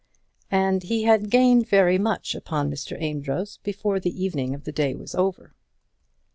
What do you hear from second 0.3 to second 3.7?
And he had gained very much upon Mr. Amedroz